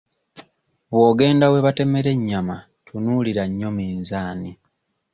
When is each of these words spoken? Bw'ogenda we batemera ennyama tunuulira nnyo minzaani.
Bw'ogenda 0.91 1.45
we 1.53 1.63
batemera 1.65 2.09
ennyama 2.15 2.57
tunuulira 2.85 3.43
nnyo 3.47 3.69
minzaani. 3.77 4.51